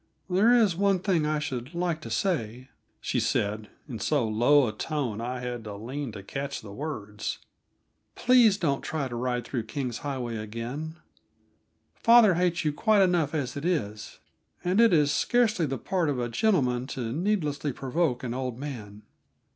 "There 0.31 0.51
is 0.55 0.75
one 0.75 0.97
thing 0.97 1.27
I 1.27 1.37
should 1.37 1.75
like 1.75 2.01
to 2.01 2.09
say," 2.09 2.69
she 3.01 3.19
said, 3.19 3.67
in 3.87 3.99
so 3.99 4.27
low 4.27 4.67
a 4.67 4.71
tone 4.71 5.21
I 5.21 5.41
had 5.41 5.63
to 5.65 5.75
lean 5.75 6.11
to 6.13 6.23
catch 6.23 6.59
the 6.61 6.71
words. 6.73 7.37
"Please 8.15 8.57
don't 8.57 8.81
try 8.81 9.07
to 9.07 9.15
ride 9.15 9.45
through 9.45 9.65
King's 9.65 9.99
Highway 9.99 10.37
again; 10.37 10.95
father 11.93 12.33
hates 12.33 12.65
you 12.65 12.73
quite 12.73 13.03
enough 13.03 13.35
as 13.35 13.55
it 13.55 13.63
is, 13.63 14.17
and 14.63 14.81
it 14.81 14.91
is 14.91 15.11
scarcely 15.11 15.67
the 15.67 15.77
part 15.77 16.09
of 16.09 16.17
a 16.17 16.29
gentleman 16.29 16.87
to 16.87 17.11
needlessly 17.11 17.71
provoke 17.71 18.23
an 18.23 18.33
old 18.33 18.57
man." 18.57 19.03